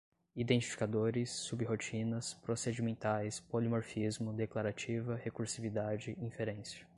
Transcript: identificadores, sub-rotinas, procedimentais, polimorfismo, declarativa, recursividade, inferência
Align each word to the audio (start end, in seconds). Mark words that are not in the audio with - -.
identificadores, 0.35 1.29
sub-rotinas, 1.29 2.33
procedimentais, 2.33 3.39
polimorfismo, 3.39 4.33
declarativa, 4.33 5.15
recursividade, 5.15 6.17
inferência 6.19 6.87